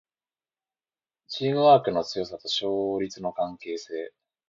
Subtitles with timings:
[1.27, 4.11] チームワークの強さと勝率の関係性